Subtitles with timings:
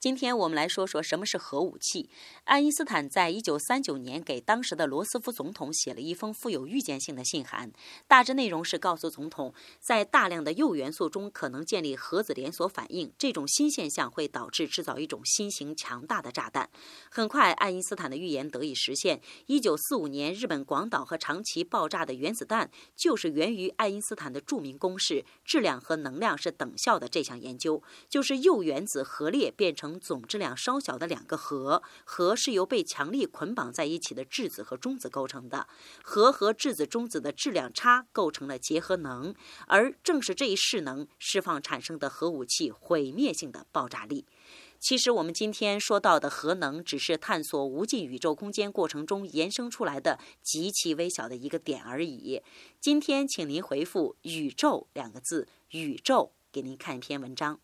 [0.00, 2.08] 今天我们来说说什么是核武器。
[2.44, 7.70] 爱因斯坦在一九三九年给当时的罗斯福总统写了一封富有预见性的信函，
[8.08, 16.70] 大致内容是告诉总统，在大量的铀元素中可能建立核子连锁反应，这种新现象会导致制造一种新型强大的炸弹。
[17.10, 19.20] 很快，爱因斯坦的预言得以实现。
[19.48, 29.89] 一九四五年，日本广岛和长崎爆炸的原子弹就是源于爱因斯坦的著名公式“质量和能量是等效的”这项研究，就是铀原子核裂变成。
[29.98, 35.66] 总质量稍小的两个核，核是由被强力捆绑在一起的质子和中子构成的，
[36.02, 39.34] 核和质子中子的质量差构成了结合能，
[39.66, 44.26] 而正是这一势能释放产生的核武器毁灭性的爆炸力。
[44.78, 52.42] 其实我们今天说到的核能，只是探索无尽宇宙空间过程中延伸出来的极其微小的一个点而已。
[52.80, 57.60] 今天，请您回复“宇宙”两个字，宇宙，给您看一篇文章。